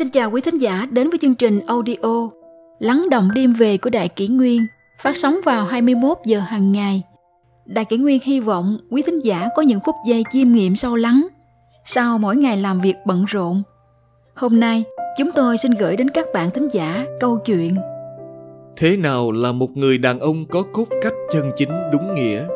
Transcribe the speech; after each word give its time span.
Xin 0.00 0.10
chào 0.10 0.30
quý 0.30 0.40
thính 0.40 0.58
giả 0.58 0.86
đến 0.90 1.10
với 1.10 1.18
chương 1.18 1.34
trình 1.34 1.60
audio 1.66 2.28
Lắng 2.78 3.06
động 3.10 3.30
đêm 3.34 3.52
về 3.52 3.76
của 3.76 3.90
Đại 3.90 4.08
Kỷ 4.08 4.28
Nguyên 4.28 4.66
phát 5.02 5.16
sóng 5.16 5.36
vào 5.44 5.66
21 5.66 6.18
giờ 6.24 6.40
hàng 6.40 6.72
ngày. 6.72 7.02
Đại 7.66 7.84
Kỷ 7.84 7.96
Nguyên 7.96 8.20
hy 8.24 8.40
vọng 8.40 8.78
quý 8.90 9.02
thính 9.02 9.20
giả 9.24 9.48
có 9.56 9.62
những 9.62 9.80
phút 9.86 9.94
giây 10.06 10.24
chiêm 10.32 10.52
nghiệm 10.52 10.76
sâu 10.76 10.96
lắng 10.96 11.26
sau 11.84 12.18
mỗi 12.18 12.36
ngày 12.36 12.56
làm 12.56 12.80
việc 12.80 12.94
bận 13.06 13.24
rộn. 13.24 13.62
Hôm 14.34 14.60
nay, 14.60 14.84
chúng 15.18 15.30
tôi 15.34 15.58
xin 15.58 15.72
gửi 15.72 15.96
đến 15.96 16.08
các 16.10 16.26
bạn 16.34 16.50
thính 16.54 16.68
giả 16.72 17.06
câu 17.20 17.38
chuyện 17.44 17.76
Thế 18.76 18.96
nào 18.96 19.32
là 19.32 19.52
một 19.52 19.70
người 19.76 19.98
đàn 19.98 20.20
ông 20.20 20.44
có 20.46 20.62
cốt 20.72 20.86
cách 21.02 21.14
chân 21.32 21.50
chính 21.56 21.72
đúng 21.92 22.14
nghĩa? 22.14 22.46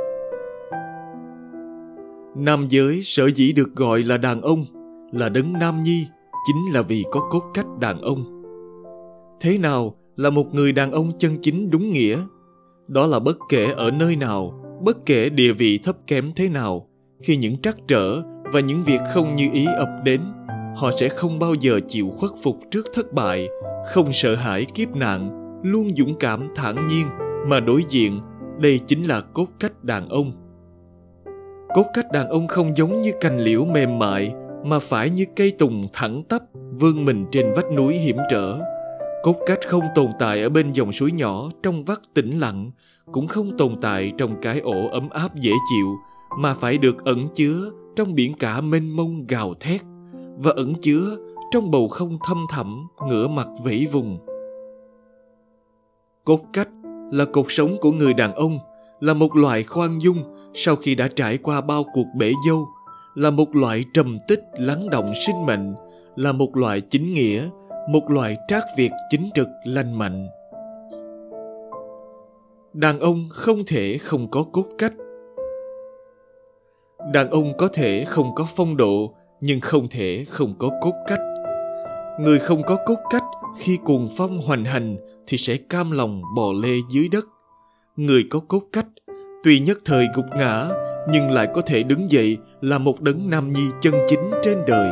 Nam 2.37 2.66
giới 2.68 3.01
sở 3.02 3.30
dĩ 3.30 3.52
được 3.52 3.76
gọi 3.76 4.02
là 4.02 4.16
đàn 4.16 4.40
ông, 4.40 4.65
là 5.12 5.29
đấng 5.29 5.52
nam 5.52 5.82
nhi, 5.82 6.06
chính 6.44 6.72
là 6.72 6.82
vì 6.82 7.04
có 7.10 7.20
cốt 7.30 7.42
cách 7.54 7.66
đàn 7.80 8.00
ông. 8.00 8.24
Thế 9.40 9.58
nào 9.58 9.94
là 10.16 10.30
một 10.30 10.54
người 10.54 10.72
đàn 10.72 10.92
ông 10.92 11.10
chân 11.18 11.38
chính 11.42 11.70
đúng 11.70 11.92
nghĩa? 11.92 12.18
Đó 12.88 13.06
là 13.06 13.18
bất 13.18 13.38
kể 13.48 13.72
ở 13.76 13.90
nơi 13.90 14.16
nào, 14.16 14.60
bất 14.84 15.06
kể 15.06 15.28
địa 15.28 15.52
vị 15.52 15.78
thấp 15.84 15.96
kém 16.06 16.32
thế 16.36 16.48
nào, 16.48 16.88
khi 17.22 17.36
những 17.36 17.56
trắc 17.62 17.76
trở 17.88 18.22
và 18.52 18.60
những 18.60 18.82
việc 18.82 19.00
không 19.14 19.36
như 19.36 19.48
ý 19.52 19.66
ập 19.78 19.88
đến, 20.04 20.20
họ 20.76 20.90
sẽ 21.00 21.08
không 21.08 21.38
bao 21.38 21.54
giờ 21.54 21.80
chịu 21.88 22.10
khuất 22.10 22.30
phục 22.42 22.58
trước 22.70 22.86
thất 22.95 23.12
bại, 23.12 23.48
không 23.92 24.12
sợ 24.12 24.34
hãi 24.34 24.64
kiếp 24.74 24.96
nạn, 24.96 25.30
luôn 25.62 25.96
dũng 25.96 26.14
cảm 26.20 26.48
thản 26.56 26.88
nhiên 26.88 27.06
mà 27.48 27.60
đối 27.60 27.82
diện. 27.88 28.20
Đây 28.58 28.80
chính 28.86 29.02
là 29.02 29.20
cốt 29.20 29.46
cách 29.60 29.84
đàn 29.84 30.08
ông. 30.08 30.32
Cốt 31.74 31.86
cách 31.95 32.06
đàn 32.12 32.29
ông 32.29 32.48
không 32.48 32.76
giống 32.76 33.01
như 33.01 33.12
cành 33.20 33.40
liễu 33.40 33.64
mềm 33.64 33.98
mại 33.98 34.34
mà 34.65 34.79
phải 34.79 35.10
như 35.10 35.24
cây 35.37 35.52
tùng 35.59 35.87
thẳng 35.93 36.23
tắp 36.23 36.43
vươn 36.80 37.04
mình 37.04 37.26
trên 37.32 37.52
vách 37.57 37.73
núi 37.73 37.95
hiểm 37.95 38.16
trở. 38.30 38.59
Cốt 39.23 39.37
cách 39.46 39.59
không 39.68 39.84
tồn 39.95 40.10
tại 40.18 40.43
ở 40.43 40.48
bên 40.48 40.73
dòng 40.73 40.93
suối 40.93 41.12
nhỏ 41.12 41.51
trong 41.62 41.84
vắt 41.84 41.98
tĩnh 42.15 42.30
lặng, 42.40 42.70
cũng 43.12 43.26
không 43.26 43.57
tồn 43.59 43.76
tại 43.80 44.12
trong 44.18 44.40
cái 44.42 44.60
ổ 44.60 44.88
ấm 44.88 45.09
áp 45.10 45.37
dễ 45.37 45.52
chịu, 45.70 45.87
mà 46.38 46.54
phải 46.54 46.79
được 46.79 47.04
ẩn 47.04 47.20
chứa 47.35 47.70
trong 47.96 48.15
biển 48.15 48.35
cả 48.38 48.60
mênh 48.60 48.96
mông 48.96 49.26
gào 49.29 49.54
thét 49.54 49.80
và 50.37 50.52
ẩn 50.57 50.74
chứa 50.74 51.16
trong 51.51 51.70
bầu 51.70 51.88
không 51.88 52.16
thâm 52.26 52.46
thẳm 52.51 52.87
ngửa 53.09 53.29
mặt 53.29 53.48
vẫy 53.65 53.87
vùng. 53.92 54.18
Cốt 56.24 56.40
cách 56.52 56.68
là 57.12 57.24
cuộc 57.32 57.51
sống 57.51 57.76
của 57.80 57.92
người 57.92 58.15
đàn 58.15 58.35
ông, 58.35 58.59
là 59.01 59.15
một 59.15 59.37
loại 59.37 59.62
khoan 59.62 59.98
dung 59.98 60.18
sau 60.54 60.76
khi 60.76 60.95
đã 60.95 61.09
trải 61.16 61.38
qua 61.38 61.60
bao 61.60 61.85
cuộc 61.95 62.07
bể 62.16 62.32
dâu, 62.48 62.68
là 63.15 63.30
một 63.30 63.57
loại 63.57 63.84
trầm 63.95 64.19
tích 64.28 64.44
lắng 64.53 64.91
động 64.91 65.12
sinh 65.26 65.47
mệnh, 65.47 65.75
là 66.16 66.32
một 66.32 66.56
loại 66.56 66.81
chính 66.81 67.15
nghĩa, 67.15 67.48
một 67.88 68.10
loại 68.10 68.37
trác 68.48 68.65
việt 68.76 68.91
chính 69.10 69.31
trực 69.34 69.48
lành 69.65 69.98
mạnh. 69.98 70.28
Đàn 72.72 73.00
ông 73.00 73.28
không 73.31 73.59
thể 73.66 73.98
không 73.98 74.31
có 74.31 74.44
cốt 74.53 74.66
cách. 74.78 74.92
Đàn 77.12 77.31
ông 77.31 77.53
có 77.59 77.69
thể 77.69 78.04
không 78.04 78.34
có 78.34 78.47
phong 78.56 78.76
độ, 78.76 79.15
nhưng 79.41 79.60
không 79.60 79.88
thể 79.88 80.25
không 80.28 80.54
có 80.59 80.70
cốt 80.81 80.92
cách. 81.06 81.20
Người 82.20 82.38
không 82.38 82.62
có 82.62 82.76
cốt 82.87 82.98
cách 83.10 83.25
khi 83.59 83.78
cuồng 83.84 84.09
phong 84.16 84.38
hoành 84.38 84.65
hành 84.65 84.97
thì 85.26 85.37
sẽ 85.37 85.56
cam 85.56 85.91
lòng 85.91 86.22
bò 86.37 86.53
lê 86.62 86.75
dưới 86.91 87.09
đất. 87.12 87.25
Người 87.97 88.25
có 88.31 88.41
cốt 88.48 88.62
cách, 88.72 88.87
tuy 89.44 89.59
nhất 89.60 89.78
thời 89.84 90.06
gục 90.15 90.25
ngã 90.37 90.69
nhưng 91.09 91.31
lại 91.31 91.49
có 91.55 91.60
thể 91.60 91.83
đứng 91.83 92.10
dậy 92.10 92.38
là 92.60 92.78
một 92.78 93.00
đấng 93.00 93.31
nam 93.31 93.53
nhi 93.53 93.66
chân 93.81 93.94
chính 94.09 94.31
trên 94.43 94.59
đời. 94.66 94.91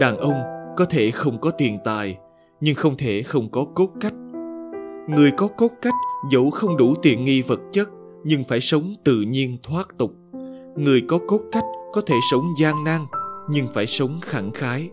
Đàn 0.00 0.18
ông 0.18 0.42
có 0.76 0.84
thể 0.84 1.10
không 1.10 1.40
có 1.40 1.50
tiền 1.50 1.78
tài, 1.84 2.18
nhưng 2.60 2.74
không 2.74 2.96
thể 2.96 3.22
không 3.22 3.50
có 3.50 3.64
cốt 3.74 3.88
cách. 4.00 4.14
Người 5.08 5.30
có 5.36 5.48
cốt 5.48 5.70
cách 5.82 5.94
dẫu 6.30 6.50
không 6.50 6.76
đủ 6.76 6.94
tiện 7.02 7.24
nghi 7.24 7.42
vật 7.42 7.60
chất, 7.72 7.88
nhưng 8.24 8.44
phải 8.44 8.60
sống 8.60 8.94
tự 9.04 9.20
nhiên 9.20 9.56
thoát 9.62 9.88
tục. 9.98 10.12
Người 10.76 11.02
có 11.08 11.18
cốt 11.28 11.40
cách 11.52 11.64
có 11.92 12.00
thể 12.06 12.14
sống 12.30 12.44
gian 12.60 12.84
nan, 12.84 13.00
nhưng 13.50 13.66
phải 13.74 13.86
sống 13.86 14.20
khẳng 14.22 14.52
khái. 14.52 14.90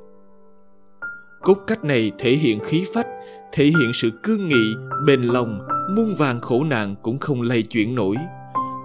Cốt 1.42 1.58
cách 1.68 1.84
này 1.84 2.12
thể 2.20 2.32
hiện 2.32 2.60
khí 2.60 2.86
phách, 2.94 3.08
thể 3.52 3.66
hiện 3.66 3.92
sự 3.94 4.10
cương 4.24 4.48
nghị, 4.48 4.74
bền 5.08 5.22
lòng, 5.22 5.60
muôn 5.96 6.16
vàng 6.16 6.42
khổ 6.42 6.64
nạn 6.64 6.96
cũng 7.02 7.20
không 7.20 7.42
lay 7.42 7.64
chuyển 7.64 7.96
nổi. 7.96 8.16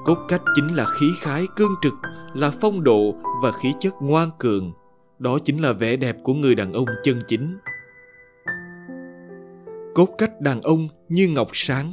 Cốt 0.04 0.18
cách 0.28 0.42
chính 0.54 0.74
là 0.74 0.86
khí 0.86 1.06
khái 1.20 1.46
cương 1.56 1.74
trực, 1.82 1.94
là 2.34 2.50
phong 2.60 2.84
độ 2.84 3.14
và 3.42 3.52
khí 3.52 3.72
chất 3.80 3.94
ngoan 4.00 4.30
cường. 4.38 4.72
Đó 5.18 5.38
chính 5.44 5.62
là 5.62 5.72
vẻ 5.72 5.96
đẹp 5.96 6.16
của 6.22 6.34
người 6.34 6.54
đàn 6.54 6.72
ông 6.72 6.86
chân 7.02 7.18
chính. 7.28 7.58
Cốt 9.94 10.08
cách 10.18 10.40
đàn 10.40 10.60
ông 10.60 10.88
như 11.08 11.28
ngọc 11.28 11.48
sáng. 11.52 11.92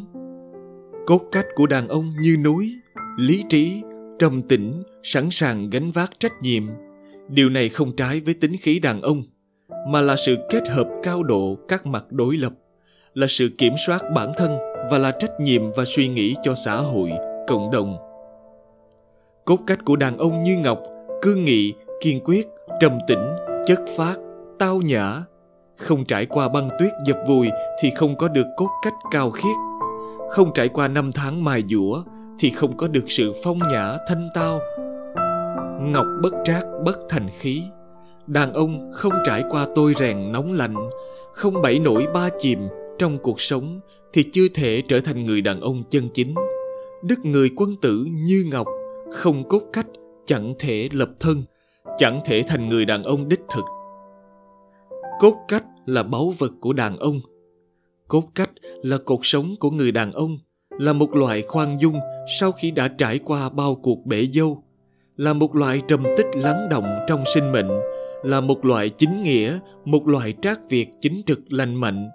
Cốt 1.05 1.21
cách 1.31 1.45
của 1.55 1.67
đàn 1.67 1.87
ông 1.87 2.09
như 2.21 2.37
núi, 2.43 2.75
lý 3.17 3.43
trí, 3.49 3.83
trầm 4.19 4.41
tĩnh, 4.41 4.83
sẵn 5.03 5.29
sàng 5.29 5.69
gánh 5.69 5.91
vác 5.91 6.11
trách 6.19 6.33
nhiệm. 6.41 6.63
Điều 7.29 7.49
này 7.49 7.69
không 7.69 7.95
trái 7.95 8.19
với 8.19 8.33
tính 8.33 8.55
khí 8.61 8.79
đàn 8.79 9.01
ông, 9.01 9.23
mà 9.87 10.01
là 10.01 10.15
sự 10.25 10.37
kết 10.49 10.67
hợp 10.67 10.87
cao 11.03 11.23
độ 11.23 11.57
các 11.67 11.85
mặt 11.85 12.05
đối 12.09 12.37
lập, 12.37 12.53
là 13.13 13.27
sự 13.29 13.49
kiểm 13.57 13.73
soát 13.85 14.01
bản 14.15 14.31
thân 14.37 14.57
và 14.91 14.97
là 14.97 15.11
trách 15.11 15.39
nhiệm 15.39 15.61
và 15.71 15.83
suy 15.85 16.07
nghĩ 16.07 16.35
cho 16.43 16.53
xã 16.65 16.75
hội, 16.75 17.11
cộng 17.51 17.71
đồng. 17.71 17.97
Cốt 19.45 19.57
cách 19.67 19.79
của 19.85 19.95
đàn 19.95 20.17
ông 20.17 20.43
như 20.43 20.57
ngọc, 20.57 20.79
cương 21.21 21.45
nghị, 21.45 21.73
kiên 22.01 22.19
quyết, 22.23 22.47
trầm 22.79 22.97
tĩnh, 23.07 23.33
chất 23.65 23.79
phát, 23.97 24.15
tao 24.59 24.81
nhã. 24.85 25.23
Không 25.77 26.05
trải 26.05 26.25
qua 26.25 26.49
băng 26.49 26.69
tuyết 26.79 26.91
dập 27.05 27.17
vùi 27.27 27.49
thì 27.81 27.89
không 27.95 28.15
có 28.17 28.27
được 28.27 28.47
cốt 28.57 28.67
cách 28.83 28.93
cao 29.11 29.31
khiết. 29.31 29.55
Không 30.29 30.53
trải 30.53 30.69
qua 30.69 30.87
năm 30.87 31.11
tháng 31.11 31.43
mài 31.43 31.63
dũa 31.69 32.03
thì 32.39 32.51
không 32.51 32.77
có 32.77 32.87
được 32.87 33.03
sự 33.07 33.33
phong 33.43 33.59
nhã 33.71 33.97
thanh 34.07 34.29
tao. 34.33 34.59
Ngọc 35.81 36.05
bất 36.23 36.33
trác 36.43 36.65
bất 36.85 36.99
thành 37.09 37.29
khí. 37.39 37.63
Đàn 38.27 38.53
ông 38.53 38.91
không 38.93 39.13
trải 39.25 39.43
qua 39.49 39.65
tôi 39.75 39.93
rèn 39.97 40.31
nóng 40.31 40.51
lạnh, 40.51 40.75
không 41.33 41.61
bảy 41.61 41.79
nổi 41.79 42.07
ba 42.13 42.29
chìm 42.39 42.67
trong 42.99 43.17
cuộc 43.17 43.41
sống 43.41 43.79
thì 44.13 44.23
chưa 44.31 44.47
thể 44.53 44.83
trở 44.87 44.99
thành 44.99 45.25
người 45.25 45.41
đàn 45.41 45.61
ông 45.61 45.83
chân 45.89 46.09
chính. 46.13 46.35
Đức 47.03 47.19
người 47.25 47.49
quân 47.55 47.69
tử 47.81 48.05
như 48.11 48.45
ngọc, 48.51 48.67
không 49.11 49.43
cốt 49.43 49.61
cách, 49.73 49.87
chẳng 50.25 50.53
thể 50.59 50.89
lập 50.91 51.09
thân, 51.19 51.43
chẳng 51.97 52.19
thể 52.25 52.43
thành 52.47 52.69
người 52.69 52.85
đàn 52.85 53.03
ông 53.03 53.29
đích 53.29 53.41
thực. 53.53 53.65
Cốt 55.19 55.35
cách 55.47 55.63
là 55.85 56.03
báu 56.03 56.33
vật 56.37 56.51
của 56.59 56.73
đàn 56.73 56.97
ông. 56.97 57.19
Cốt 58.07 58.23
cách 58.35 58.49
là 58.83 58.97
cuộc 59.05 59.25
sống 59.25 59.55
của 59.59 59.69
người 59.69 59.91
đàn 59.91 60.11
ông, 60.11 60.37
là 60.79 60.93
một 60.93 61.15
loại 61.15 61.41
khoan 61.41 61.81
dung 61.81 61.95
sau 62.39 62.51
khi 62.51 62.71
đã 62.71 62.87
trải 62.87 63.19
qua 63.19 63.49
bao 63.49 63.75
cuộc 63.75 64.05
bể 64.05 64.27
dâu, 64.33 64.63
là 65.17 65.33
một 65.33 65.55
loại 65.55 65.81
trầm 65.87 66.03
tích 66.17 66.27
lắng 66.33 66.67
động 66.69 66.89
trong 67.07 67.23
sinh 67.33 67.51
mệnh, 67.51 67.69
là 68.23 68.41
một 68.41 68.65
loại 68.65 68.89
chính 68.89 69.23
nghĩa, 69.23 69.59
một 69.85 70.07
loại 70.07 70.33
trác 70.41 70.69
việt 70.69 70.89
chính 71.01 71.21
trực 71.25 71.39
lành 71.49 71.75
mạnh. 71.75 72.09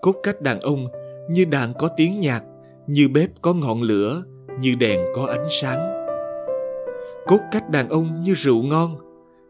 Cốt 0.00 0.14
cách 0.22 0.40
đàn 0.40 0.60
ông 0.60 0.86
như 1.28 1.44
đàn 1.44 1.74
có 1.74 1.88
tiếng 1.96 2.20
nhạc, 2.20 2.44
như 2.86 3.08
bếp 3.08 3.30
có 3.42 3.54
ngọn 3.54 3.82
lửa, 3.82 4.22
như 4.60 4.74
đèn 4.74 5.00
có 5.14 5.26
ánh 5.26 5.46
sáng. 5.48 6.06
Cốt 7.26 7.40
cách 7.52 7.70
đàn 7.70 7.88
ông 7.88 8.20
như 8.22 8.34
rượu 8.34 8.62
ngon, 8.62 8.96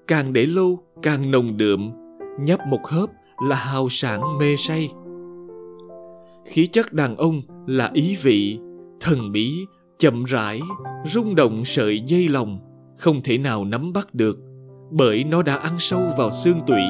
càng 0.08 0.32
để 0.32 0.46
lâu 0.46 0.78
càng 1.02 1.30
nồng 1.30 1.56
đượm, 1.56 1.90
nhấp 2.38 2.60
một 2.68 2.86
hớp 2.86 3.10
là 3.48 3.56
hào 3.56 3.88
sảng 3.88 4.38
mê 4.38 4.56
say. 4.56 4.90
Khí 6.46 6.66
chất 6.66 6.92
đàn 6.92 7.16
ông 7.16 7.42
là 7.66 7.90
ý 7.94 8.16
vị, 8.22 8.58
thần 9.00 9.32
bí, 9.32 9.52
chậm 9.98 10.24
rãi, 10.24 10.60
rung 11.04 11.34
động 11.34 11.64
sợi 11.64 12.00
dây 12.00 12.28
lòng, 12.28 12.58
không 12.98 13.20
thể 13.24 13.38
nào 13.38 13.64
nắm 13.64 13.92
bắt 13.92 14.14
được, 14.14 14.38
bởi 14.90 15.24
nó 15.24 15.42
đã 15.42 15.56
ăn 15.56 15.72
sâu 15.78 16.02
vào 16.18 16.30
xương 16.30 16.60
tủy. 16.66 16.82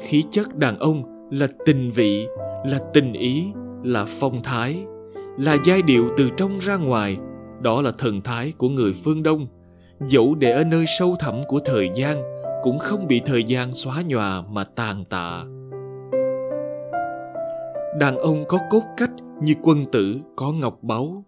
Khí 0.00 0.24
chất 0.30 0.56
đàn 0.58 0.78
ông 0.78 1.28
là 1.30 1.46
tình 1.66 1.90
vị, 1.90 2.26
là 2.64 2.78
tình 2.94 3.12
ý, 3.12 3.52
là 3.82 4.06
phong 4.08 4.42
thái, 4.42 4.84
là 5.38 5.56
giai 5.64 5.82
điệu 5.82 6.08
từ 6.16 6.30
trong 6.36 6.58
ra 6.58 6.76
ngoài, 6.76 7.18
đó 7.60 7.82
là 7.82 7.90
thần 7.98 8.20
thái 8.20 8.52
của 8.58 8.68
người 8.68 8.92
phương 9.04 9.22
Đông, 9.22 9.46
dẫu 10.06 10.34
để 10.34 10.52
ở 10.52 10.64
nơi 10.64 10.84
sâu 10.98 11.16
thẳm 11.18 11.34
của 11.48 11.58
thời 11.64 11.90
gian 11.94 12.22
cũng 12.62 12.78
không 12.78 13.06
bị 13.06 13.20
thời 13.24 13.44
gian 13.44 13.72
xóa 13.72 14.02
nhòa 14.06 14.42
mà 14.50 14.64
tàn 14.64 15.04
tạ. 15.04 15.44
Đàn 18.00 18.18
ông 18.18 18.44
có 18.48 18.58
cốt 18.70 18.82
cách 18.96 19.10
như 19.42 19.54
quân 19.62 19.84
tử 19.92 20.16
có 20.36 20.52
ngọc 20.52 20.78
báu. 20.82 21.24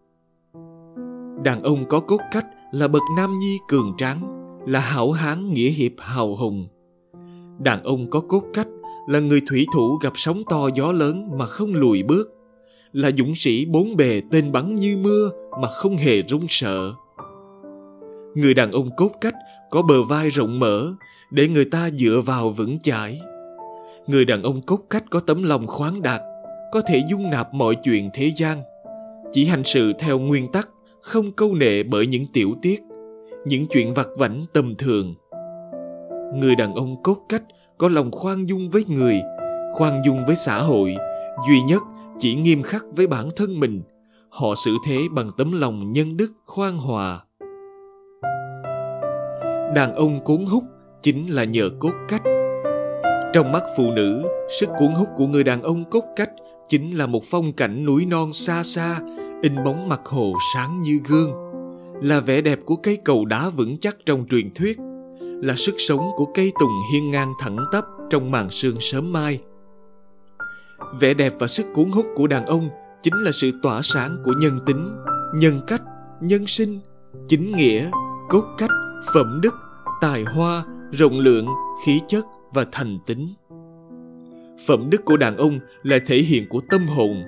Đàn 1.45 1.63
ông 1.63 1.85
có 1.89 2.01
cốt 2.01 2.21
cách 2.33 2.47
là 2.73 2.89
bậc 2.89 3.03
nam 3.17 3.39
nhi 3.39 3.59
cường 3.69 3.95
tráng, 3.99 4.21
là 4.67 4.81
hảo 4.81 5.13
hán 5.13 5.53
nghĩa 5.53 5.71
hiệp 5.71 5.93
hào 5.99 6.37
hùng. 6.37 6.69
Đàn 7.59 7.83
ông 7.83 8.11
có 8.11 8.21
cốt 8.21 8.43
cách 8.55 8.69
là 9.09 9.21
người 9.21 9.43
thủy 9.49 9.67
thủ 9.75 9.99
gặp 10.03 10.13
sóng 10.15 10.43
to 10.51 10.69
gió 10.75 10.93
lớn 10.93 11.39
mà 11.39 11.47
không 11.47 11.75
lùi 11.75 12.03
bước, 12.03 12.34
là 12.95 13.11
dũng 13.19 13.35
sĩ 13.35 13.65
bốn 13.65 13.97
bề 13.97 14.23
tên 14.31 14.53
bắn 14.53 14.77
như 14.77 14.97
mưa 15.01 15.31
mà 15.61 15.69
không 15.69 15.97
hề 15.97 16.23
run 16.23 16.47
sợ. 16.49 16.93
Người 18.35 18.55
đàn 18.55 18.71
ông 18.71 18.91
cốt 18.97 19.11
cách 19.21 19.35
có 19.71 19.83
bờ 19.83 20.03
vai 20.03 20.29
rộng 20.29 20.59
mở 20.59 20.95
để 21.31 21.49
người 21.49 21.65
ta 21.65 21.91
dựa 21.99 22.23
vào 22.27 22.51
vững 22.51 22.79
chãi, 22.79 23.21
Người 24.07 24.25
đàn 24.25 24.43
ông 24.43 24.61
cốt 24.61 24.81
cách 24.91 25.05
có 25.11 25.21
tấm 25.21 25.43
lòng 25.43 25.67
khoáng 25.67 26.03
đạt, 26.03 26.21
có 26.73 26.81
thể 26.81 27.03
dung 27.11 27.31
nạp 27.31 27.55
mọi 27.55 27.75
chuyện 27.83 28.11
thế 28.15 28.33
gian. 28.37 28.63
Chỉ 29.33 29.45
hành 29.45 29.65
sự 29.65 29.93
theo 29.99 30.19
nguyên 30.19 30.53
tắc, 30.53 30.69
không 31.01 31.33
câu 31.33 31.55
nệ 31.55 31.83
bởi 31.83 32.07
những 32.07 32.27
tiểu 32.33 32.55
tiết, 32.63 32.83
những 33.45 33.67
chuyện 33.67 33.95
vặt 33.95 34.07
vảnh 34.17 34.41
tầm 34.53 34.75
thường. 34.75 35.15
Người 36.35 36.55
đàn 36.55 36.75
ông 36.75 37.03
cốt 37.03 37.17
cách 37.29 37.43
có 37.79 37.89
lòng 37.89 38.11
khoan 38.11 38.49
dung 38.49 38.71
với 38.71 38.85
người, 38.89 39.23
khoan 39.73 40.03
dung 40.05 40.27
với 40.27 40.37
xã 40.37 40.59
hội, 40.59 40.97
duy 41.49 41.61
nhất 41.61 41.83
chỉ 42.19 42.35
nghiêm 42.35 42.63
khắc 42.63 42.85
với 42.97 43.07
bản 43.07 43.29
thân 43.37 43.61
mình. 43.61 43.83
Họ 44.29 44.55
xử 44.65 44.77
thế 44.87 44.99
bằng 45.11 45.31
tấm 45.39 45.61
lòng 45.61 45.89
nhân 45.93 46.17
đức 46.17 46.33
khoan 46.47 46.79
hòa. 46.79 47.21
Đàn 49.75 49.95
ông 49.95 50.25
cuốn 50.25 50.45
hút 50.45 50.65
chính 51.03 51.27
là 51.35 51.45
nhờ 51.45 51.71
cốt 51.81 51.93
cách. 52.09 52.23
Trong 53.33 53.53
mắt 53.53 53.63
phụ 53.77 53.91
nữ, 53.91 54.23
sức 54.61 54.69
cuốn 54.79 54.93
hút 54.93 55.09
của 55.17 55.27
người 55.27 55.45
đàn 55.45 55.63
ông 55.63 55.85
cốt 55.91 56.05
cách 56.17 56.31
chính 56.69 56.99
là 56.99 57.07
một 57.07 57.25
phong 57.25 57.53
cảnh 57.53 57.85
núi 57.87 58.07
non 58.07 58.33
xa 58.33 58.63
xa, 58.63 59.01
in 59.43 59.65
bóng 59.65 59.89
mặt 59.89 60.01
hồ 60.05 60.33
sáng 60.55 60.83
như 60.83 61.01
gương, 61.09 61.31
là 62.03 62.21
vẻ 62.21 62.41
đẹp 62.41 62.59
của 62.65 62.77
cây 62.77 62.99
cầu 63.05 63.25
đá 63.25 63.49
vững 63.49 63.79
chắc 63.79 63.97
trong 64.07 64.27
truyền 64.31 64.55
thuyết, 64.55 64.79
là 65.21 65.55
sức 65.57 65.75
sống 65.79 66.11
của 66.17 66.27
cây 66.35 66.53
tùng 66.61 66.79
hiên 66.93 67.11
ngang 67.11 67.33
thẳng 67.41 67.57
tắp 67.73 67.85
trong 68.11 68.31
màn 68.31 68.49
sương 68.49 68.77
sớm 68.81 69.13
mai. 69.13 69.41
Vẻ 71.01 71.15
đẹp 71.15 71.33
và 71.39 71.47
sức 71.47 71.67
cuốn 71.75 71.91
hút 71.91 72.07
của 72.15 72.27
đàn 72.27 72.47
ông 72.47 72.69
chính 73.03 73.15
là 73.15 73.33
sự 73.33 73.51
tỏa 73.63 73.81
sáng 73.83 74.17
của 74.25 74.33
nhân 74.41 74.59
tính, 74.67 74.89
nhân 75.35 75.61
cách, 75.67 75.83
nhân 76.21 76.47
sinh, 76.47 76.81
chính 77.29 77.57
nghĩa, 77.57 77.91
cốt 78.29 78.45
cách, 78.59 78.71
phẩm 79.15 79.41
đức, 79.43 79.55
tài 80.01 80.25
hoa, 80.25 80.65
rộng 80.93 81.21
lượng, 81.21 81.47
khí 81.85 82.01
chất 82.09 82.25
và 82.55 82.67
thành 82.73 82.99
tính. 83.07 83.29
Phẩm 84.67 84.89
đức 84.91 85.05
của 85.05 85.17
đàn 85.17 85.37
ông 85.37 85.59
là 85.83 85.99
thể 86.07 86.17
hiện 86.17 86.49
của 86.49 86.61
tâm 86.71 86.87
hồn, 86.87 87.23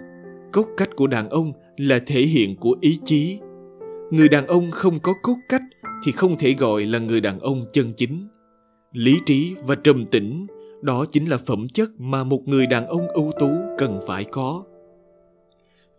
cốt 0.52 0.66
cách 0.76 0.90
của 0.96 1.06
đàn 1.06 1.28
ông 1.28 1.52
là 1.76 1.98
thể 2.06 2.20
hiện 2.20 2.56
của 2.56 2.76
ý 2.80 2.98
chí. 3.04 3.38
Người 4.10 4.28
đàn 4.28 4.46
ông 4.46 4.70
không 4.70 4.98
có 5.00 5.12
cốt 5.22 5.36
cách 5.48 5.62
thì 6.04 6.12
không 6.12 6.36
thể 6.38 6.54
gọi 6.58 6.86
là 6.86 6.98
người 6.98 7.20
đàn 7.20 7.38
ông 7.38 7.62
chân 7.72 7.92
chính. 7.96 8.28
Lý 8.92 9.18
trí 9.26 9.54
và 9.66 9.74
trầm 9.74 10.06
tĩnh, 10.06 10.46
đó 10.82 11.04
chính 11.12 11.30
là 11.30 11.36
phẩm 11.46 11.66
chất 11.74 11.90
mà 11.98 12.24
một 12.24 12.40
người 12.46 12.66
đàn 12.66 12.86
ông 12.86 13.08
ưu 13.08 13.30
tú 13.38 13.50
cần 13.78 14.00
phải 14.06 14.24
có. 14.24 14.62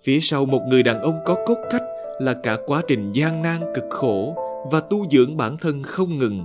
Phía 0.04 0.20
sau 0.20 0.46
một 0.46 0.62
người 0.68 0.84
đàn 0.84 1.02
ông 1.02 1.20
có 1.26 1.36
cốt 1.46 1.58
cách 1.70 1.84
là 2.20 2.34
cả 2.44 2.58
quá 2.66 2.82
trình 2.88 3.12
gian 3.12 3.42
nan 3.42 3.62
cực 3.76 3.84
khổ 3.90 4.36
và 4.72 4.80
tu 4.80 5.06
dưỡng 5.10 5.38
bản 5.38 5.58
thân 5.58 5.84
không 5.84 6.18
ngừng. 6.18 6.44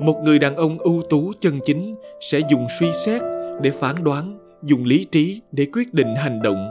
Một 0.00 0.20
người 0.24 0.38
đàn 0.38 0.56
ông 0.56 0.78
ưu 0.78 1.02
tú 1.10 1.32
chân 1.40 1.58
chính 1.64 1.94
sẽ 2.20 2.40
dùng 2.50 2.66
suy 2.80 2.92
xét 2.92 3.22
để 3.62 3.70
phán 3.70 4.04
đoán, 4.04 4.38
dùng 4.62 4.84
lý 4.84 5.04
trí 5.04 5.40
để 5.52 5.66
quyết 5.72 5.94
định 5.94 6.14
hành 6.16 6.42
động. 6.42 6.70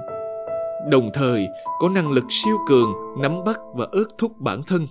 Đồng 0.91 1.09
thời 1.13 1.47
có 1.79 1.89
năng 1.89 2.11
lực 2.11 2.25
siêu 2.29 2.55
cường 2.67 2.89
nắm 3.21 3.43
bắt 3.45 3.59
và 3.73 3.87
ước 3.91 4.07
thúc 4.17 4.31
bản 4.39 4.61
thân. 4.67 4.87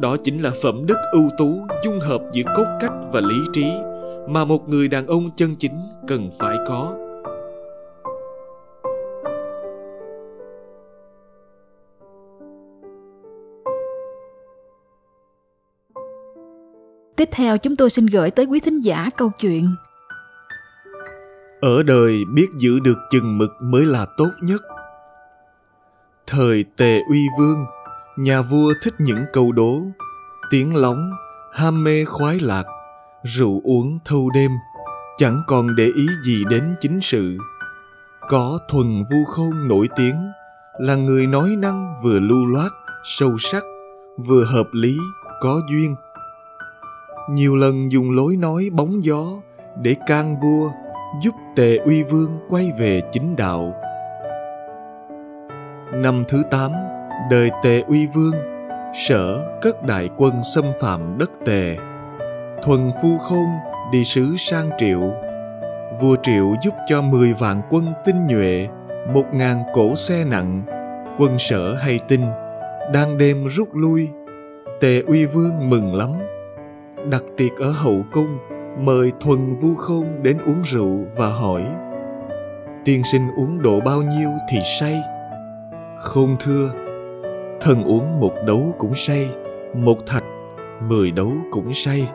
Đó 0.00 0.16
chính 0.24 0.42
là 0.42 0.50
phẩm 0.62 0.86
đức 0.86 0.98
ưu 1.12 1.28
tú 1.38 1.60
dung 1.84 2.00
hợp 2.00 2.22
giữa 2.32 2.42
cốt 2.56 2.66
cách 2.80 2.92
và 3.12 3.20
lý 3.20 3.36
trí 3.52 3.72
mà 4.28 4.44
một 4.44 4.68
người 4.68 4.88
đàn 4.88 5.06
ông 5.06 5.30
chân 5.36 5.54
chính 5.54 5.80
cần 6.08 6.30
phải 6.38 6.56
có. 6.66 6.94
Tiếp 17.16 17.28
theo 17.32 17.58
chúng 17.58 17.76
tôi 17.76 17.90
xin 17.90 18.06
gửi 18.06 18.30
tới 18.30 18.46
quý 18.46 18.60
thính 18.60 18.80
giả 18.80 19.10
câu 19.16 19.30
chuyện 19.40 19.66
Ở 21.60 21.82
đời 21.82 22.24
biết 22.34 22.46
giữ 22.58 22.78
được 22.80 22.98
chừng 23.10 23.38
mực 23.38 23.50
mới 23.60 23.86
là 23.86 24.06
tốt 24.16 24.30
nhất. 24.42 24.62
Thời 26.26 26.64
Tề 26.76 26.98
Uy 27.10 27.20
Vương, 27.38 27.64
nhà 28.16 28.42
vua 28.42 28.72
thích 28.82 28.94
những 28.98 29.24
câu 29.32 29.52
đố, 29.52 29.80
tiếng 30.50 30.76
lóng, 30.76 31.10
ham 31.52 31.84
mê 31.84 32.04
khoái 32.04 32.40
lạc, 32.40 32.64
rượu 33.22 33.60
uống 33.64 33.98
thâu 34.04 34.30
đêm, 34.34 34.50
chẳng 35.16 35.42
còn 35.46 35.76
để 35.76 35.84
ý 35.84 36.06
gì 36.24 36.44
đến 36.50 36.76
chính 36.80 37.00
sự. 37.00 37.38
Có 38.28 38.58
thuần 38.68 39.02
vu 39.10 39.24
khôn 39.26 39.68
nổi 39.68 39.88
tiếng, 39.96 40.30
là 40.78 40.94
người 40.94 41.26
nói 41.26 41.48
năng 41.58 41.94
vừa 42.02 42.20
lưu 42.20 42.46
loát, 42.46 42.72
sâu 43.04 43.38
sắc, 43.38 43.62
vừa 44.26 44.44
hợp 44.44 44.66
lý, 44.72 44.96
có 45.40 45.60
duyên– 45.70 45.94
nhiều 47.28 47.56
lần 47.56 47.92
dùng 47.92 48.10
lối 48.10 48.36
nói 48.36 48.70
bóng 48.72 49.04
gió 49.04 49.24
để 49.82 49.96
can 50.06 50.36
vua 50.40 50.70
giúp 51.22 51.34
tề 51.56 51.76
uy 51.76 52.02
vương 52.02 52.38
quay 52.48 52.72
về 52.78 53.00
chính 53.12 53.36
đạo. 53.36 53.74
Năm 55.92 56.22
thứ 56.28 56.42
tám 56.50 56.70
đời 57.30 57.50
tề 57.62 57.80
uy 57.80 58.06
vương 58.14 58.34
sở 58.94 59.58
cất 59.62 59.82
đại 59.82 60.10
quân 60.16 60.42
xâm 60.54 60.64
phạm 60.80 61.18
đất 61.18 61.30
tề 61.44 61.76
thuần 62.62 62.90
phu 63.02 63.18
khôn 63.18 63.46
đi 63.92 64.04
sứ 64.04 64.36
sang 64.36 64.70
triệu. 64.78 65.12
Vua 66.00 66.16
triệu 66.22 66.54
giúp 66.62 66.74
cho 66.86 67.02
mười 67.02 67.32
vạn 67.32 67.62
quân 67.70 67.92
tinh 68.04 68.26
nhuệ, 68.26 68.68
một 69.14 69.24
ngàn 69.32 69.62
cổ 69.72 69.94
xe 69.94 70.24
nặng, 70.24 70.62
quân 71.18 71.38
sở 71.38 71.74
hay 71.74 72.00
tin 72.08 72.20
đang 72.92 73.18
đêm 73.18 73.46
rút 73.46 73.68
lui. 73.74 74.08
Tề 74.80 75.02
uy 75.06 75.26
vương 75.26 75.70
mừng 75.70 75.94
lắm. 75.94 76.10
Đặt 77.10 77.22
tiệc 77.36 77.56
ở 77.56 77.70
hậu 77.70 78.04
cung, 78.12 78.38
mời 78.78 79.12
thuần 79.20 79.54
vu 79.54 79.74
khôn 79.74 80.04
đến 80.22 80.38
uống 80.46 80.62
rượu 80.64 81.06
và 81.16 81.28
hỏi, 81.28 81.62
tiên 82.84 83.02
sinh 83.12 83.28
uống 83.36 83.62
độ 83.62 83.80
bao 83.80 84.02
nhiêu 84.02 84.30
thì 84.50 84.58
say? 84.80 85.02
Khôn 85.98 86.36
thưa. 86.40 86.70
Thần 87.60 87.84
uống 87.84 88.20
một 88.20 88.32
đấu 88.46 88.74
cũng 88.78 88.94
say, 88.94 89.28
một 89.74 90.06
thạch, 90.06 90.24
mười 90.88 91.10
đấu 91.10 91.32
cũng 91.50 91.72
say 91.72 92.08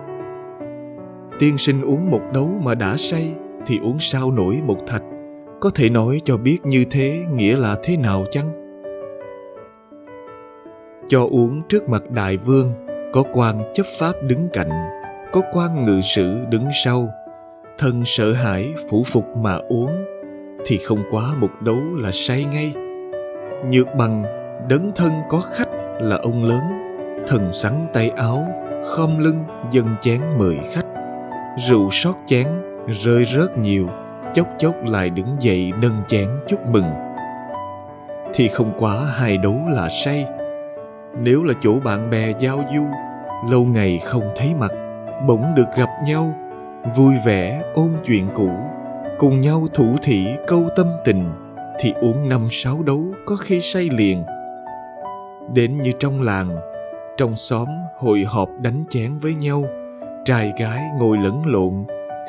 tiên 1.40 1.58
sinh 1.58 1.82
uống 1.82 2.12
một 2.12 2.22
đấu 2.34 2.50
mà 2.62 2.76
đã 2.76 2.98
say 2.98 3.32
thì 3.66 3.80
uống 3.80 4.00
sao 4.00 4.32
nổi 4.32 4.62
một 4.66 4.78
thạch. 4.88 5.04
Có 5.60 5.70
thể 5.76 5.90
nói 5.90 6.22
cho 6.24 6.38
biết 6.38 6.58
như 6.64 6.86
thế 6.92 7.20
nghĩa 7.34 7.58
là 7.58 7.76
thế 7.84 7.98
nào 7.98 8.24
chăng? 8.30 8.52
Cho 11.08 11.28
uống 11.30 11.62
trước 11.70 11.90
mặt 11.90 12.12
đại 12.12 12.38
vương, 12.38 12.74
có 13.14 13.24
quan 13.34 13.72
chấp 13.74 13.86
pháp 14.00 14.14
đứng 14.28 14.48
cạnh, 14.54 14.70
có 15.32 15.42
quan 15.54 15.86
ngự 15.86 16.02
sử 16.16 16.38
đứng 16.50 16.66
sau. 16.84 17.10
Thân 17.78 18.06
sợ 18.06 18.32
hãi 18.32 18.74
phủ 18.90 19.04
phục 19.04 19.26
mà 19.38 19.60
uống 19.70 20.06
thì 20.66 20.78
không 20.78 21.04
quá 21.12 21.24
một 21.38 21.50
đấu 21.62 21.80
là 21.96 22.10
say 22.12 22.46
ngay. 22.46 22.74
Nhược 23.72 23.88
bằng, 23.98 24.24
đấng 24.70 24.92
thân 24.96 25.12
có 25.30 25.42
khách 25.54 25.70
là 26.00 26.16
ông 26.16 26.44
lớn, 26.44 26.64
thần 27.28 27.52
sắn 27.52 27.88
tay 27.94 28.10
áo, 28.10 28.48
khom 28.84 29.20
lưng 29.20 29.44
dâng 29.72 29.90
chén 30.02 30.22
mời 30.38 30.56
khách 30.72 30.83
rượu 31.58 31.90
sót 31.92 32.16
chén, 32.26 32.48
rơi 32.88 33.26
rớt 33.26 33.58
nhiều, 33.58 33.88
chốc 34.34 34.48
chốc 34.58 34.76
lại 34.86 35.10
đứng 35.10 35.36
dậy 35.40 35.72
nâng 35.82 36.04
chén 36.08 36.30
chúc 36.48 36.60
mừng. 36.68 36.92
Thì 38.34 38.48
không 38.48 38.74
quá 38.78 38.96
hai 39.16 39.38
đấu 39.38 39.60
là 39.70 39.90
say. 39.90 40.26
Nếu 41.20 41.44
là 41.44 41.54
chỗ 41.62 41.80
bạn 41.80 42.10
bè 42.10 42.34
giao 42.40 42.64
du, 42.76 42.84
lâu 43.50 43.66
ngày 43.66 44.00
không 44.00 44.24
thấy 44.36 44.54
mặt, 44.60 44.72
bỗng 45.28 45.56
được 45.56 45.68
gặp 45.78 45.90
nhau, 46.08 46.34
vui 46.96 47.14
vẻ 47.26 47.62
ôn 47.74 47.90
chuyện 48.06 48.28
cũ, 48.34 48.50
cùng 49.18 49.42
nhau 49.42 49.64
thủ 49.74 49.96
thỉ 50.02 50.28
câu 50.48 50.64
tâm 50.76 50.88
tình, 51.06 51.30
thì 51.80 51.94
uống 52.02 52.30
năm 52.30 52.48
sáu 52.50 52.84
đấu 52.84 53.04
có 53.26 53.36
khi 53.36 53.62
say 53.62 53.90
liền. 53.92 54.24
Đến 55.54 55.82
như 55.82 55.92
trong 56.00 56.22
làng, 56.22 56.56
trong 57.18 57.36
xóm 57.36 57.68
hội 57.98 58.24
họp 58.28 58.50
đánh 58.62 58.84
chén 58.90 59.18
với 59.18 59.36
nhau 59.36 59.66
trai 60.26 60.54
gái 60.60 60.84
ngồi 61.00 61.18
lẫn 61.18 61.46
lộn, 61.46 61.74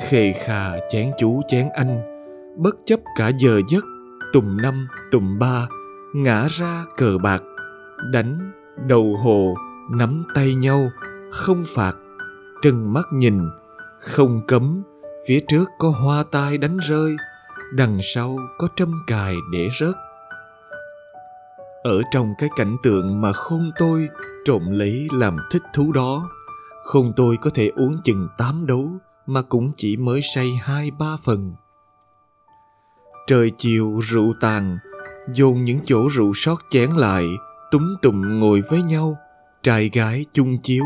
khề 0.08 0.32
khà 0.32 0.72
chén 0.90 1.10
chú 1.18 1.40
chén 1.48 1.68
anh, 1.74 2.02
bất 2.56 2.74
chấp 2.84 3.00
cả 3.16 3.30
giờ 3.38 3.60
giấc, 3.68 3.84
tùm 4.32 4.56
năm, 4.56 4.88
tùm 5.12 5.38
ba, 5.38 5.66
ngã 6.14 6.46
ra 6.50 6.84
cờ 6.96 7.18
bạc, 7.22 7.42
đánh, 8.12 8.52
đầu 8.88 9.16
hồ, 9.22 9.54
nắm 9.90 10.24
tay 10.34 10.54
nhau, 10.54 10.90
không 11.30 11.64
phạt, 11.74 11.96
trừng 12.62 12.92
mắt 12.92 13.04
nhìn, 13.12 13.40
không 14.00 14.40
cấm, 14.46 14.82
phía 15.28 15.40
trước 15.48 15.64
có 15.78 15.88
hoa 15.88 16.24
tai 16.32 16.58
đánh 16.58 16.76
rơi, 16.76 17.16
đằng 17.74 17.98
sau 18.02 18.36
có 18.58 18.68
trâm 18.76 18.92
cài 19.06 19.34
để 19.52 19.68
rớt. 19.80 19.94
Ở 21.82 22.02
trong 22.10 22.34
cái 22.38 22.48
cảnh 22.56 22.76
tượng 22.82 23.20
mà 23.20 23.32
khôn 23.32 23.70
tôi 23.78 24.08
trộm 24.44 24.62
lấy 24.70 25.08
làm 25.12 25.36
thích 25.52 25.62
thú 25.74 25.92
đó 25.92 26.28
khôn 26.84 27.12
tôi 27.16 27.36
có 27.36 27.50
thể 27.54 27.70
uống 27.76 27.96
chừng 28.04 28.28
tám 28.38 28.66
đấu, 28.66 28.90
mà 29.26 29.42
cũng 29.42 29.72
chỉ 29.76 29.96
mới 29.96 30.20
say 30.34 30.50
hai, 30.62 30.90
ba 30.90 31.16
phần. 31.24 31.54
Trời 33.26 33.52
chiều 33.58 34.00
rượu 34.02 34.32
tàn, 34.40 34.78
dồn 35.32 35.64
những 35.64 35.80
chỗ 35.84 36.08
rượu 36.08 36.32
sót 36.34 36.56
chén 36.70 36.90
lại, 36.90 37.24
túm 37.70 37.92
tụm 38.02 38.40
ngồi 38.40 38.62
với 38.70 38.82
nhau, 38.82 39.16
trai 39.62 39.90
gái 39.92 40.24
chung 40.32 40.58
chiếu, 40.62 40.84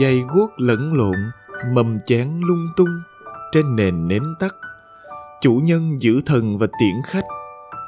giày 0.00 0.24
guốc 0.28 0.50
lẫn 0.56 0.92
lộn 0.94 1.16
mầm 1.74 1.98
chén 2.06 2.40
lung 2.40 2.68
tung, 2.76 3.02
trên 3.52 3.76
nền 3.76 4.08
nến 4.08 4.22
tắt. 4.38 4.54
Chủ 5.40 5.60
nhân 5.64 6.00
giữ 6.00 6.20
thần 6.26 6.58
và 6.58 6.66
tiễn 6.66 7.02
khách, 7.06 7.24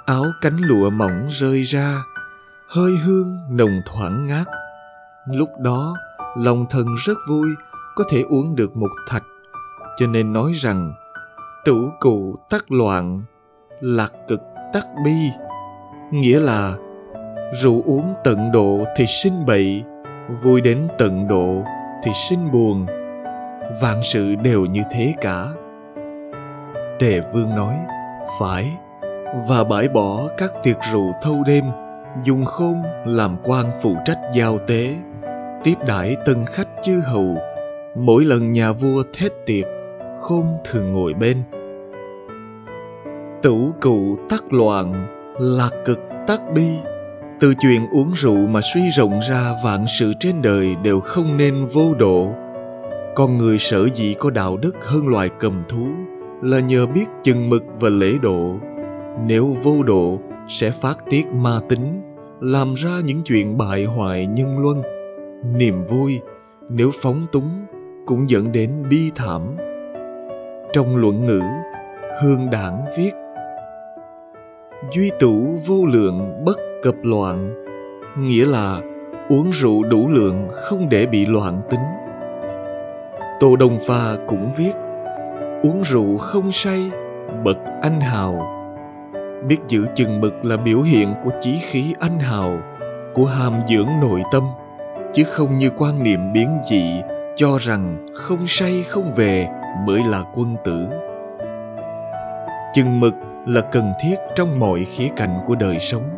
áo 0.07 0.25
cánh 0.41 0.57
lụa 0.57 0.91
mỏng 0.91 1.27
rơi 1.31 1.63
ra, 1.63 2.03
hơi 2.69 2.97
hương 2.97 3.37
nồng 3.51 3.81
thoảng 3.87 4.27
ngát. 4.27 4.47
Lúc 5.27 5.49
đó 5.61 5.97
lòng 6.37 6.67
thần 6.71 6.87
rất 7.07 7.19
vui, 7.29 7.49
có 7.97 8.05
thể 8.11 8.23
uống 8.23 8.57
được 8.57 8.77
một 8.77 8.91
thạch. 9.09 9.23
Cho 9.97 10.07
nên 10.07 10.33
nói 10.33 10.53
rằng, 10.55 10.93
tửu 11.65 11.91
cụ 12.01 12.35
tắc 12.51 12.73
loạn, 12.73 13.23
lạc 13.81 14.13
cực 14.29 14.41
tắc 14.73 14.87
bi. 15.05 15.31
Nghĩa 16.11 16.41
là, 16.41 16.75
rượu 17.63 17.83
uống 17.87 18.15
tận 18.25 18.53
độ 18.53 18.85
thì 18.97 19.05
sinh 19.07 19.47
bậy, 19.47 19.85
vui 20.43 20.61
đến 20.61 20.89
tận 20.99 21.29
độ 21.29 21.63
thì 22.05 22.11
sinh 22.29 22.53
buồn. 22.53 22.87
Vạn 23.83 24.01
sự 24.03 24.35
đều 24.35 24.65
như 24.65 24.83
thế 24.93 25.15
cả. 25.21 25.45
Tề 26.99 27.21
vương 27.33 27.55
nói, 27.57 27.75
phải, 28.41 28.77
và 29.49 29.65
bãi 29.65 29.89
bỏ 29.89 30.21
các 30.39 30.51
tiệc 30.63 30.77
rượu 30.93 31.13
thâu 31.23 31.43
đêm, 31.47 31.65
dùng 32.25 32.45
khôn 32.45 32.83
làm 33.07 33.37
quan 33.45 33.67
phụ 33.83 33.97
trách 34.05 34.19
giao 34.35 34.59
tế 34.59 34.95
tiếp 35.65 35.75
đãi 35.87 36.17
tân 36.27 36.45
khách 36.47 36.69
chư 36.83 37.01
hầu. 37.05 37.37
Mỗi 37.97 38.25
lần 38.25 38.51
nhà 38.51 38.73
vua 38.73 39.03
thết 39.13 39.33
tiệc 39.47 39.67
khôn 40.19 40.47
thường 40.65 40.93
ngồi 40.93 41.15
bên. 41.15 41.43
Tửu 43.43 43.73
cụ 43.81 44.17
tắc 44.29 44.53
loạn 44.53 45.07
lạc 45.41 45.71
cực 45.85 46.01
tắc 46.27 46.41
bi. 46.55 46.69
Từ 47.41 47.55
chuyện 47.61 47.87
uống 47.93 48.11
rượu 48.11 48.47
mà 48.47 48.61
suy 48.75 48.89
rộng 48.91 49.21
ra 49.31 49.53
vạn 49.65 49.85
sự 49.99 50.13
trên 50.21 50.43
đời 50.43 50.75
đều 50.83 51.01
không 51.01 51.37
nên 51.37 51.67
vô 51.67 51.95
độ. 51.95 52.29
Con 53.15 53.37
người 53.37 53.59
sở 53.59 53.89
dĩ 53.89 54.15
có 54.19 54.31
đạo 54.31 54.57
đức 54.57 54.85
hơn 54.87 55.09
loài 55.09 55.31
cầm 55.39 55.63
thú 55.69 55.87
là 56.43 56.61
nhờ 56.61 56.87
biết 56.87 57.07
chừng 57.23 57.51
mực 57.51 57.65
và 57.81 57.89
lễ 57.89 58.13
độ. 58.23 58.55
Nếu 59.27 59.57
vô 59.63 59.83
độ, 59.83 60.19
sẽ 60.49 60.71
phát 60.71 60.99
tiết 61.11 61.27
ma 61.27 61.61
tính, 61.69 62.03
làm 62.41 62.75
ra 62.75 62.91
những 63.05 63.23
chuyện 63.25 63.57
bại 63.57 63.85
hoại 63.85 64.27
nhân 64.27 64.59
luân 64.59 64.83
niềm 65.45 65.83
vui, 65.83 66.21
nếu 66.69 66.91
phóng 67.03 67.27
túng 67.33 67.67
cũng 68.07 68.31
dẫn 68.31 68.53
đến 68.53 68.71
bi 68.91 69.11
thảm. 69.17 69.57
Trong 70.73 70.97
luận 70.97 71.27
ngữ, 71.27 71.41
hương 72.23 72.51
đảng 72.51 72.85
viết, 72.99 73.11
duy 74.93 75.11
tủ 75.21 75.55
vô 75.67 75.87
lượng 75.87 76.45
bất 76.45 76.59
cập 76.83 76.95
loạn, 77.03 77.65
nghĩa 78.19 78.47
là 78.47 78.81
uống 79.29 79.51
rượu 79.53 79.83
đủ 79.83 80.09
lượng 80.09 80.47
không 80.51 80.89
để 80.91 81.07
bị 81.07 81.27
loạn 81.27 81.61
tính. 81.71 81.81
Tô 83.41 83.57
đông 83.57 83.79
pha 83.87 84.17
cũng 84.27 84.51
viết, 84.57 84.73
uống 85.63 85.83
rượu 85.85 86.19
không 86.19 86.53
say, 86.53 86.91
bậc 87.45 87.57
anh 87.83 88.01
hào. 88.01 88.47
Biết 89.49 89.59
giữ 89.69 89.87
chừng 89.95 90.21
mực 90.21 90.45
là 90.45 90.57
biểu 90.57 90.81
hiện 90.81 91.15
của 91.25 91.31
chí 91.41 91.59
khí 91.61 91.95
anh 92.01 92.19
hào, 92.19 92.59
của 93.15 93.25
hàm 93.25 93.59
dưỡng 93.69 93.89
nội 94.01 94.23
tâm 94.33 94.45
chứ 95.13 95.25
không 95.25 95.57
như 95.57 95.71
quan 95.79 96.03
niệm 96.03 96.33
biến 96.33 96.49
dị 96.71 97.01
cho 97.37 97.59
rằng 97.61 98.07
không 98.15 98.47
say 98.47 98.85
không 98.89 99.13
về 99.17 99.49
mới 99.87 100.01
là 100.05 100.25
quân 100.35 100.57
tử. 100.65 100.87
Chừng 102.75 103.01
mực 103.01 103.15
là 103.47 103.61
cần 103.61 103.93
thiết 104.03 104.15
trong 104.37 104.59
mọi 104.61 104.85
khía 104.85 105.09
cạnh 105.17 105.39
của 105.47 105.55
đời 105.55 105.79
sống, 105.79 106.11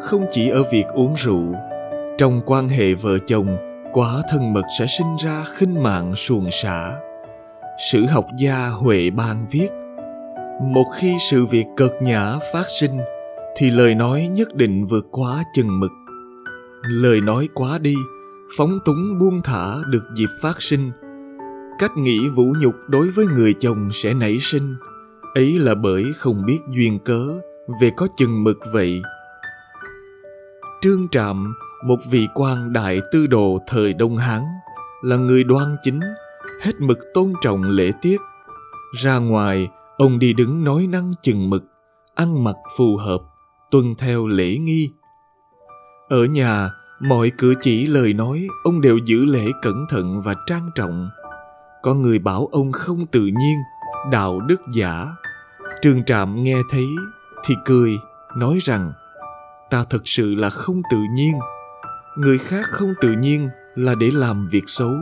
không 0.00 0.26
chỉ 0.30 0.48
ở 0.48 0.62
việc 0.72 0.86
uống 0.94 1.14
rượu. 1.16 1.54
Trong 2.18 2.40
quan 2.46 2.68
hệ 2.68 2.94
vợ 2.94 3.18
chồng, 3.26 3.56
quá 3.92 4.10
thân 4.30 4.52
mật 4.52 4.64
sẽ 4.78 4.86
sinh 4.86 5.16
ra 5.24 5.44
khinh 5.54 5.82
mạng 5.82 6.14
xuồng 6.14 6.50
xả. 6.50 6.92
Sử 7.90 8.06
học 8.06 8.26
gia 8.38 8.68
huệ 8.68 9.10
ban 9.10 9.46
viết, 9.50 9.68
một 10.62 10.84
khi 10.94 11.16
sự 11.30 11.44
việc 11.44 11.64
cợt 11.76 11.92
nhã 12.00 12.32
phát 12.52 12.64
sinh, 12.80 13.00
thì 13.56 13.70
lời 13.70 13.94
nói 13.94 14.28
nhất 14.32 14.54
định 14.54 14.86
vượt 14.86 15.06
quá 15.10 15.42
chừng 15.54 15.80
mực. 15.80 15.90
Lời 16.82 17.20
nói 17.20 17.48
quá 17.54 17.78
đi 17.78 17.94
phóng 18.56 18.78
túng 18.84 19.18
buông 19.18 19.42
thả 19.42 19.76
được 19.86 20.02
dịp 20.14 20.28
phát 20.42 20.62
sinh. 20.62 20.92
Cách 21.78 21.96
nghĩ 21.96 22.28
vũ 22.28 22.54
nhục 22.60 22.74
đối 22.88 23.08
với 23.10 23.26
người 23.26 23.54
chồng 23.54 23.88
sẽ 23.92 24.14
nảy 24.14 24.38
sinh. 24.38 24.76
Ấy 25.34 25.58
là 25.58 25.74
bởi 25.74 26.04
không 26.16 26.46
biết 26.46 26.58
duyên 26.76 26.98
cớ 26.98 27.26
về 27.80 27.90
có 27.96 28.08
chừng 28.16 28.44
mực 28.44 28.58
vậy. 28.72 29.02
Trương 30.80 31.08
trạm, 31.08 31.54
một 31.86 31.98
vị 32.10 32.26
quan 32.34 32.72
đại 32.72 33.00
tư 33.12 33.26
đồ 33.26 33.58
thời 33.66 33.92
đông 33.92 34.16
hán, 34.16 34.42
là 35.02 35.16
người 35.16 35.44
đoan 35.44 35.76
chính, 35.82 36.00
hết 36.62 36.80
mực 36.80 36.98
tôn 37.14 37.32
trọng 37.40 37.62
lễ 37.62 37.92
tiết. 38.02 38.20
Ra 39.02 39.18
ngoài, 39.18 39.68
ông 39.96 40.18
đi 40.18 40.32
đứng 40.32 40.64
nói 40.64 40.86
năng 40.90 41.12
chừng 41.22 41.50
mực, 41.50 41.64
ăn 42.14 42.44
mặc 42.44 42.56
phù 42.78 42.96
hợp, 42.96 43.20
tuân 43.70 43.94
theo 43.98 44.26
lễ 44.26 44.56
nghi. 44.58 44.90
Ở 46.08 46.24
nhà 46.24 46.70
mọi 47.00 47.30
cử 47.38 47.54
chỉ, 47.60 47.86
lời 47.86 48.12
nói, 48.12 48.46
ông 48.64 48.80
đều 48.80 48.98
giữ 49.06 49.24
lễ 49.24 49.44
cẩn 49.62 49.86
thận 49.88 50.20
và 50.20 50.34
trang 50.46 50.70
trọng. 50.74 51.10
Có 51.82 51.94
người 51.94 52.18
bảo 52.18 52.48
ông 52.52 52.72
không 52.72 53.06
tự 53.06 53.20
nhiên, 53.20 53.58
đạo 54.10 54.40
đức 54.40 54.60
giả. 54.72 55.06
Trường 55.82 56.04
trạm 56.04 56.42
nghe 56.42 56.56
thấy 56.70 56.86
thì 57.44 57.54
cười, 57.64 57.90
nói 58.36 58.58
rằng, 58.62 58.92
ta 59.70 59.84
thật 59.90 60.02
sự 60.04 60.34
là 60.34 60.50
không 60.50 60.82
tự 60.90 60.98
nhiên. 61.14 61.32
Người 62.16 62.38
khác 62.38 62.66
không 62.70 62.94
tự 63.00 63.12
nhiên 63.12 63.48
là 63.74 63.94
để 63.94 64.10
làm 64.12 64.48
việc 64.50 64.64
xấu. 64.66 64.94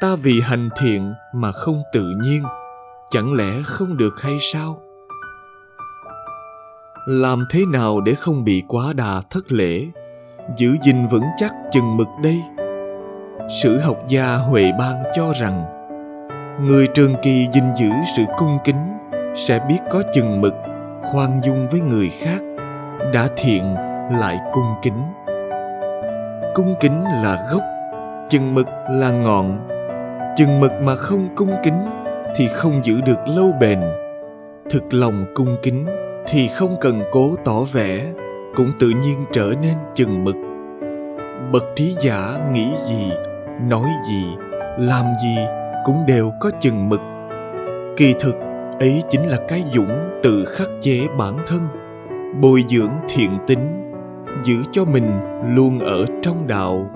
Ta 0.00 0.16
vì 0.16 0.40
hành 0.40 0.68
thiện 0.80 1.14
mà 1.34 1.52
không 1.52 1.82
tự 1.92 2.12
nhiên. 2.22 2.42
Chẳng 3.10 3.32
lẽ 3.32 3.62
không 3.64 3.96
được 3.96 4.20
hay 4.20 4.36
sao? 4.52 4.82
Làm 7.06 7.44
thế 7.50 7.64
nào 7.72 8.00
để 8.00 8.14
không 8.14 8.44
bị 8.44 8.62
quá 8.68 8.92
đà 8.92 9.20
thất 9.30 9.52
lễ? 9.52 9.88
Giữ 10.56 10.76
gìn 10.82 11.06
vững 11.06 11.26
chắc 11.36 11.54
chừng 11.70 11.96
mực 11.96 12.08
đây. 12.22 12.42
Sử 13.62 13.78
học 13.78 13.96
gia 14.08 14.36
huệ 14.36 14.64
ban 14.78 15.02
cho 15.16 15.32
rằng, 15.40 15.64
người 16.60 16.86
trường 16.94 17.14
kỳ 17.22 17.48
gìn 17.52 17.64
giữ 17.76 17.90
sự 18.16 18.22
cung 18.38 18.58
kính 18.64 18.98
sẽ 19.34 19.60
biết 19.68 19.78
có 19.90 20.02
chừng 20.12 20.40
mực 20.40 20.54
khoan 21.02 21.40
dung 21.42 21.68
với 21.70 21.80
người 21.80 22.08
khác 22.08 22.42
đã 23.12 23.28
thiện 23.36 23.74
lại 24.18 24.38
cung 24.52 24.74
kính. 24.82 25.02
Cung 26.54 26.74
kính 26.80 27.04
là 27.04 27.38
gốc, 27.52 27.62
chừng 28.28 28.54
mực 28.54 28.66
là 28.90 29.10
ngọn. 29.10 29.68
Chừng 30.36 30.60
mực 30.60 30.72
mà 30.82 30.94
không 30.94 31.28
cung 31.36 31.54
kính 31.62 31.80
thì 32.36 32.48
không 32.48 32.84
giữ 32.84 33.00
được 33.00 33.28
lâu 33.28 33.52
bền. 33.60 33.80
Thực 34.70 34.94
lòng 34.94 35.24
cung 35.34 35.56
kính 35.62 35.86
thì 36.26 36.48
không 36.48 36.76
cần 36.80 37.02
cố 37.12 37.30
tỏ 37.44 37.60
vẻ 37.72 38.06
cũng 38.56 38.72
tự 38.78 38.88
nhiên 38.88 39.24
trở 39.32 39.52
nên 39.62 39.74
chừng 39.94 40.24
mực. 40.24 40.36
Bậc 41.52 41.64
trí 41.76 41.96
giả 42.00 42.38
nghĩ 42.52 42.74
gì, 42.88 43.10
nói 43.68 43.88
gì, 44.08 44.24
làm 44.78 45.04
gì 45.22 45.36
cũng 45.84 45.96
đều 46.06 46.32
có 46.40 46.50
chừng 46.60 46.88
mực. 46.88 47.00
Kỳ 47.96 48.14
thực, 48.20 48.34
ấy 48.80 49.02
chính 49.10 49.28
là 49.28 49.36
cái 49.48 49.64
dũng 49.72 50.20
tự 50.22 50.44
khắc 50.44 50.68
chế 50.80 51.06
bản 51.18 51.34
thân, 51.46 51.60
bồi 52.40 52.64
dưỡng 52.68 52.92
thiện 53.08 53.38
tính, 53.46 53.92
giữ 54.44 54.54
cho 54.70 54.84
mình 54.84 55.20
luôn 55.54 55.78
ở 55.78 56.04
trong 56.22 56.46
đạo. 56.46 56.90